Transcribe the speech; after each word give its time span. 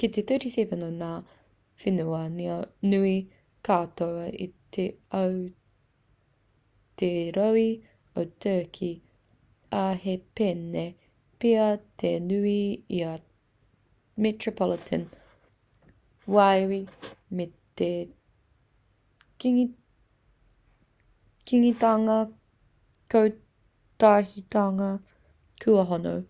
kei 0.00 0.08
te 0.16 0.22
37 0.28 0.84
o 0.84 0.86
ngā 1.00 1.08
whenua 1.80 2.20
nui 2.92 3.10
katoa 3.68 4.22
o 4.44 4.46
te 4.76 4.84
ao 5.18 5.34
te 7.02 7.10
rohe 7.38 7.66
o 8.22 8.24
turkey 8.44 8.94
ā 9.80 9.82
he 10.04 10.14
pēnei 10.40 10.88
pea 11.44 11.66
te 12.04 12.14
nui 12.30 12.56
i 13.00 13.04
a 13.10 13.12
metropolitan 14.28 15.04
wīwi 16.38 16.80
me 17.40 17.48
te 17.82 17.92
kingitanga 21.46 22.18
kotahitanga 23.16 24.92
kua 25.66 25.88
hono 25.92 26.20